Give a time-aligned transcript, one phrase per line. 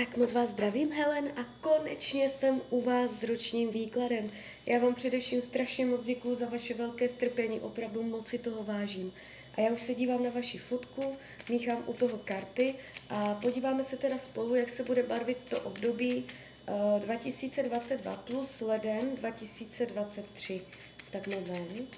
[0.00, 4.30] Tak moc vás zdravím, Helen, a konečně jsem u vás s ročním výkladem.
[4.66, 9.12] Já vám především strašně moc děkuju za vaše velké strpení, opravdu moc si toho vážím.
[9.54, 11.16] A já už se dívám na vaši fotku,
[11.48, 12.74] míchám u toho karty
[13.08, 16.24] a podíváme se teda spolu, jak se bude barvit to období
[16.94, 20.62] uh, 2022 plus leden 2023.
[21.10, 21.96] Tak moment.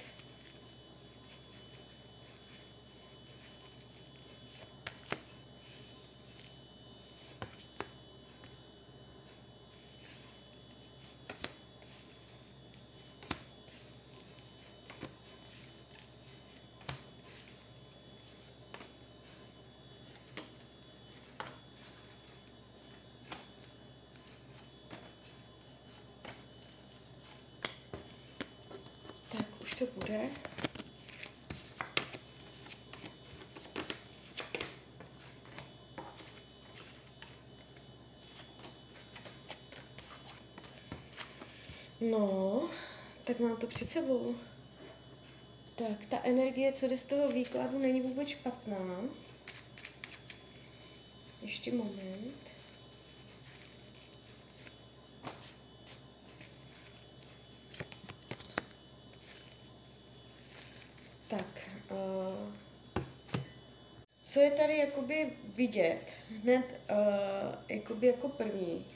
[29.82, 30.28] To bude.
[42.00, 42.70] No,
[43.24, 44.36] tak mám to před sebou.
[45.76, 49.00] Tak, ta energie, co jde z toho výkladu, není vůbec špatná.
[51.42, 52.42] Ještě moment.
[61.32, 62.52] Tak, uh,
[64.32, 66.96] co je tady jakoby vidět hned uh,
[67.68, 68.86] jakoby jako první,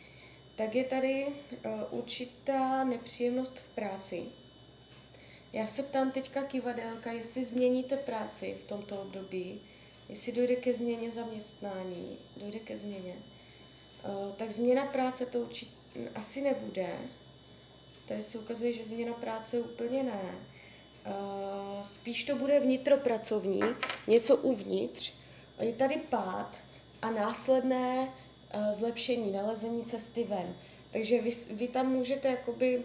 [0.54, 4.22] tak je tady uh, určitá nepříjemnost v práci.
[5.52, 9.60] Já se ptám teďka kivadelka, jestli změníte práci v tomto období,
[10.08, 13.14] jestli dojde ke změně zaměstnání, dojde ke změně.
[14.08, 15.72] Uh, tak změna práce to určitě
[16.14, 16.98] asi nebude.
[18.08, 20.34] Tady se ukazuje, že změna práce úplně ne.
[21.06, 23.62] Uh, spíš to bude vnitropracovní,
[24.06, 25.25] něco uvnitř.
[25.60, 26.58] Je tady pád
[27.02, 28.08] a následné
[28.54, 30.56] uh, zlepšení, nalezení cesty ven.
[30.90, 32.82] Takže vy, vy tam můžete jakoby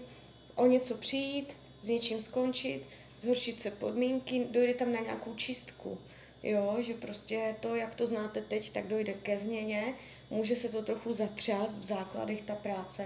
[0.56, 2.84] o něco přijít, s něčím skončit,
[3.22, 5.98] zhoršit se podmínky, dojde tam na nějakou čistku.
[6.44, 9.94] Jo, že prostě to, jak to znáte teď, tak dojde ke změně,
[10.30, 13.06] může se to trochu zatřást v základech ta práce,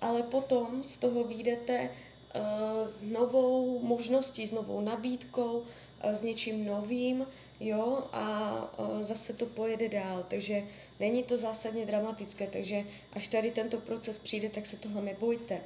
[0.00, 1.90] ale potom z toho výjdete
[2.84, 5.64] s novou možností, s novou nabídkou,
[6.02, 7.26] s něčím novým,
[7.60, 8.54] jo, a
[9.00, 10.24] zase to pojede dál.
[10.28, 10.62] Takže
[11.00, 15.60] není to zásadně dramatické, takže až tady tento proces přijde, tak se toho nebojte.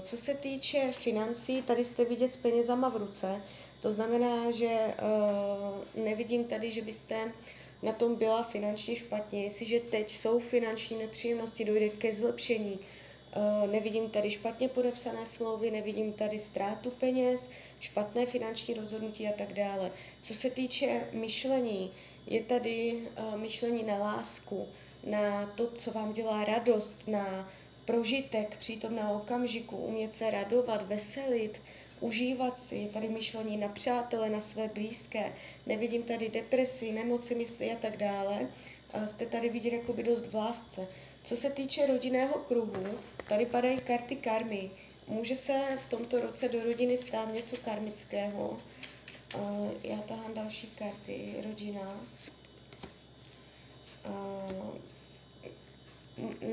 [0.00, 3.42] Co se týče financí, tady jste vidět s penězama v ruce,
[3.80, 4.94] to znamená, že
[5.94, 7.32] nevidím tady, že byste
[7.82, 9.44] na tom byla finančně špatně.
[9.44, 12.78] Jestliže teď jsou finanční nepříjemnosti, dojde ke zlepšení,
[13.70, 17.50] nevidím tady špatně podepsané smlouvy, nevidím tady ztrátu peněz,
[17.80, 19.90] špatné finanční rozhodnutí a tak dále.
[20.20, 21.92] Co se týče myšlení,
[22.26, 24.68] je tady uh, myšlení na lásku,
[25.04, 27.50] na to, co vám dělá radost, na
[27.84, 31.60] prožitek, přítomná okamžiku, umět se radovat, veselit,
[32.00, 35.32] užívat si, je tady myšlení na přátele, na své blízké,
[35.66, 38.48] nevidím tady depresi, nemoci mysli a tak dále.
[38.94, 40.88] Uh, jste tady vidět jakoby dost v lásce.
[41.22, 44.70] Co se týče rodinného kruhu, tady padají karty karmy.
[45.08, 48.56] Může se v tomto roce do rodiny stát něco karmického.
[49.38, 51.34] Uh, já tahám další karty.
[51.44, 52.00] Rodina.
[54.08, 54.76] Uh,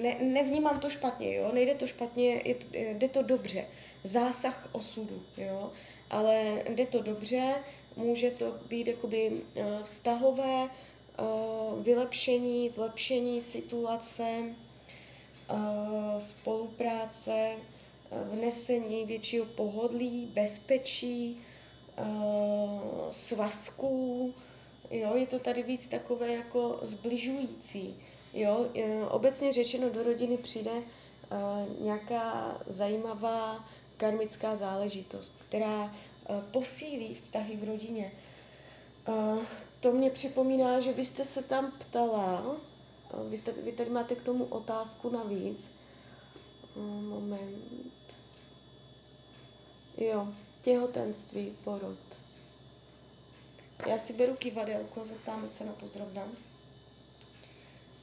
[0.01, 3.65] ne, nevnímám to špatně, jo, nejde to špatně, je, jde to dobře.
[4.03, 5.71] Zásah osudu, jo,
[6.09, 7.55] ale jde to dobře,
[7.95, 9.41] může to být jakoby
[9.83, 10.69] vztahové,
[11.81, 14.55] vylepšení, zlepšení situace,
[16.19, 17.55] spolupráce,
[18.31, 21.41] vnesení většího pohodlí, bezpečí,
[23.11, 24.33] svazků.
[24.91, 27.95] Jo, je to tady víc takové jako zbližující.
[28.33, 28.69] Jo,
[29.09, 30.71] obecně řečeno do rodiny přijde
[31.79, 35.95] nějaká zajímavá karmická záležitost, která
[36.51, 38.11] posílí vztahy v rodině.
[39.79, 42.55] To mě připomíná, že byste se tam ptala,
[43.29, 45.71] vy tady, vy tady máte k tomu otázku navíc.
[47.09, 48.15] Moment.
[49.97, 50.27] Jo,
[50.61, 52.19] těhotenství, porod.
[53.87, 56.27] Já si beru kivadelko, zeptáme se na to zrovna.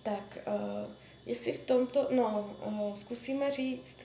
[0.03, 0.93] Tak, uh,
[1.27, 3.99] jestli v tomto, no, uh, zkusíme říct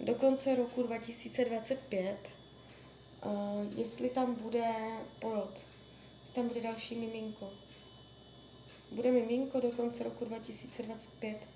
[0.00, 2.16] do konce roku 2025,
[3.24, 3.32] uh,
[3.76, 4.64] jestli tam bude
[5.20, 5.73] porod
[6.32, 7.50] tam bude další miminko.
[8.90, 11.48] Bude miminko do konce roku 2025.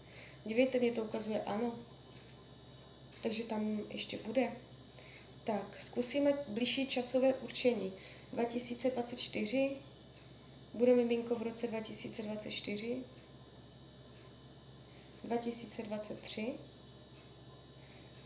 [0.44, 1.78] Dívejte, mě to ukazuje ano.
[3.22, 4.52] Takže tam ještě bude.
[5.44, 7.92] Tak, zkusíme blížší časové určení.
[8.32, 9.76] 2024,
[10.74, 12.96] bude miminko v roce 2024,
[15.24, 16.54] 2023.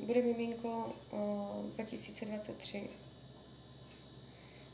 [0.01, 2.91] Bude miminko uh, 2023.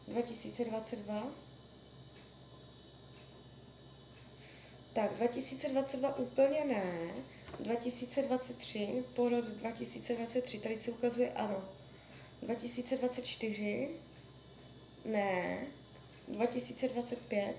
[0.09, 1.48] 2022.
[4.99, 7.11] Tak, 2022 úplně ne.
[7.61, 11.65] 2023, porod 2023, tady se ukazuje ano.
[12.43, 13.89] 2024,
[15.05, 15.67] ne.
[16.29, 17.55] 2025,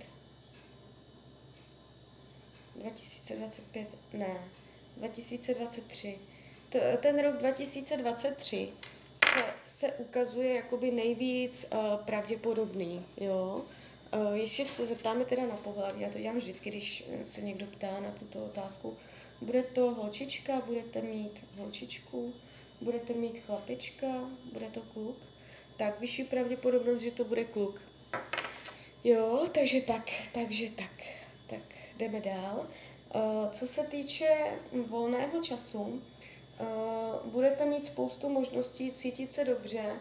[2.75, 4.49] 2025, ne.
[4.97, 6.19] 2023.
[6.69, 8.69] T- ten rok 2023
[9.15, 13.65] se, se ukazuje jakoby nejvíc uh, pravděpodobný, jo.
[14.13, 17.99] Uh, ještě se zeptáme teda na pohlaví, já to dělám vždycky, když se někdo ptá
[17.99, 18.97] na tuto otázku.
[19.41, 22.33] Bude to holčička, budete mít holčičku,
[22.81, 24.07] budete mít chlapička,
[24.53, 25.17] bude to kluk,
[25.77, 27.81] tak vyšší pravděpodobnost, že to bude kluk.
[29.03, 31.03] Jo, takže tak, takže tak,
[31.47, 31.61] tak
[31.97, 32.67] jdeme dál.
[33.15, 34.29] Uh, co se týče
[34.71, 36.01] volného času,
[37.25, 39.99] budete mít spoustu možností cítit se dobře,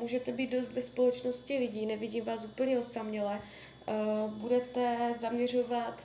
[0.00, 3.40] můžete být dost ve společnosti lidí, nevidím vás úplně osaměle,
[3.88, 6.02] uh, budete zaměřovat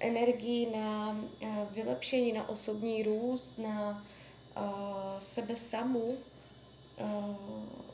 [0.00, 4.06] energii na uh, vylepšení, na osobní růst, na
[5.18, 6.16] sebe samu,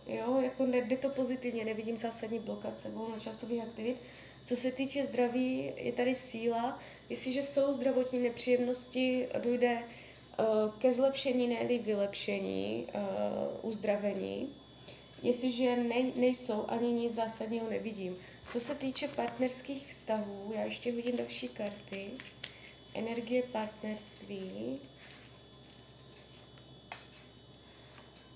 [0.06, 3.96] jo, jako jde to pozitivně, nevidím zásadní blokace volnočasových aktivit.
[4.44, 6.80] Co se týče zdraví, je tady síla.
[7.10, 9.82] Jestliže jsou zdravotní nepříjemnosti, dojde
[10.78, 12.86] ke zlepšení, ne vylepšení,
[13.62, 14.54] uzdravení.
[15.22, 18.16] Jestliže ne, nejsou, ani nic zásadního nevidím.
[18.48, 22.10] Co se týče partnerských vztahů, já ještě hodím další karty.
[22.94, 24.78] Energie partnerství.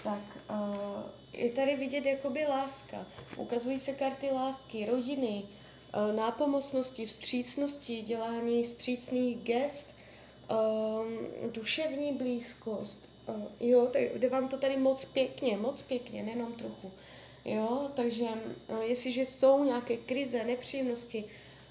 [0.02, 0.38] Tak,
[1.32, 3.06] je tady vidět jakoby láska.
[3.37, 5.43] Ukazují se karty lásky, rodiny,
[6.17, 9.94] nápomocnosti, vstřícnosti, dělání vstřícných gest,
[11.52, 13.12] duševní blízkost.
[13.26, 16.92] Uh, jo, tak jde vám to tady moc pěkně, moc pěkně, nejenom trochu.
[17.44, 18.24] Jo, takže
[18.69, 21.24] uh, jestliže jsou nějaké krize, nepříjemnosti,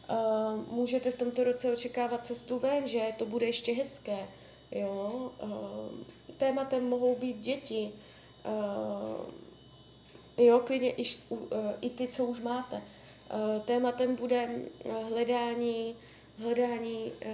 [0.09, 4.27] uh, můžete v tomto roce očekávat cestu ven, že to bude ještě hezké.
[4.71, 5.49] Jo, uh,
[6.37, 7.91] tématem mohou být děti,
[8.45, 9.25] Uh,
[10.45, 11.39] jo, klidně i, uh,
[11.81, 12.75] i ty, co už máte.
[12.75, 14.49] Uh, tématem bude
[15.09, 15.95] hledání,
[16.41, 17.31] hledání uh,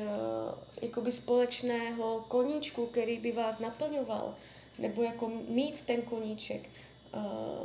[0.82, 4.36] jakoby společného koníčku, který by vás naplňoval,
[4.80, 6.70] nebo jako mít ten koníček,
[7.16, 7.22] uh,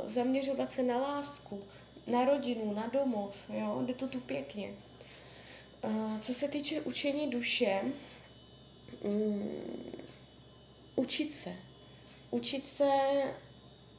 [0.09, 1.63] zaměřovat se na lásku,
[2.07, 4.73] na rodinu, na domov, jo, jde to tu pěkně.
[5.83, 7.81] Uh, co se týče učení duše,
[9.01, 9.49] um,
[10.95, 11.55] učit se,
[12.31, 12.89] učit se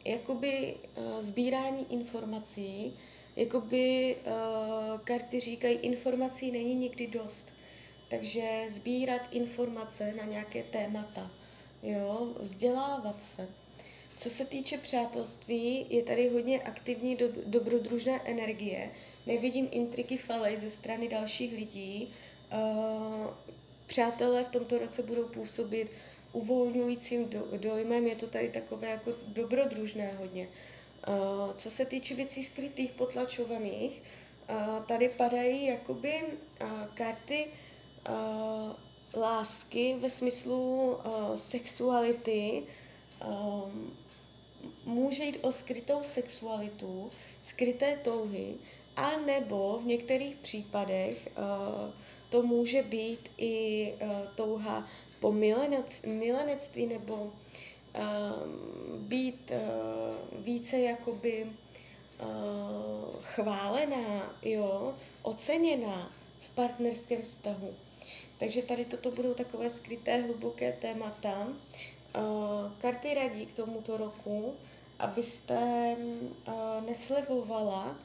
[0.05, 2.99] jakoby uh, sbírání informací,
[3.36, 7.52] jakoby uh, karty říkají, informací není nikdy dost.
[8.10, 11.31] Takže sbírat informace na nějaké témata,
[11.82, 13.48] jo, vzdělávat se.
[14.16, 18.90] Co se týče přátelství, je tady hodně aktivní do, dobrodružné energie.
[19.26, 22.14] Nevidím intriky falej ze strany dalších lidí.
[22.52, 23.26] Uh,
[23.86, 25.90] přátelé v tomto roce budou působit
[26.32, 30.48] uvolňujícím do, dojmem, je to tady takové jako dobrodružné hodně.
[30.48, 30.73] Uh,
[31.54, 34.02] co se týče věcí skrytých, potlačovaných,
[34.50, 37.46] uh, tady padají jakoby uh, karty
[39.16, 40.96] lásky ve smyslu
[41.36, 42.62] sexuality.
[44.84, 47.10] Může jít o skrytou sexualitu,
[47.43, 48.55] skryté touhy,
[48.96, 51.29] a nebo v některých případech
[52.29, 54.88] to může být i uh, touha
[55.20, 57.32] po milenec, milenectví nebo
[58.98, 62.29] být uh, více jakoby uh,
[63.22, 67.74] chválená, jo, oceněná v partnerském vztahu.
[68.39, 71.48] Takže tady toto budou takové skryté, hluboké témata.
[71.48, 74.55] Uh, karty radí k tomuto roku,
[74.98, 75.96] abyste
[76.86, 77.96] neslevovala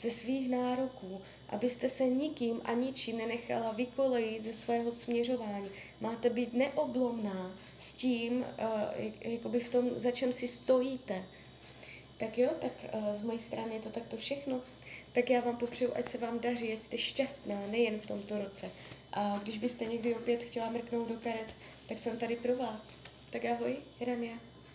[0.00, 5.70] ze svých nároků, abyste se nikým a ničím nenechala vykolejit ze svého směřování.
[6.00, 11.24] Máte být neoblomná s tím, uh, jakoby v tom, za čem si stojíte.
[12.16, 14.60] Tak jo, tak uh, z mojej strany je to takto všechno.
[15.12, 18.70] Tak já vám popřeju, ať se vám daří, ať jste šťastná, nejen v tomto roce.
[19.12, 21.54] A když byste někdy opět chtěla mrknout do karet,
[21.86, 22.98] tak jsem tady pro vás.
[23.30, 24.47] Tak ahoj, Rania.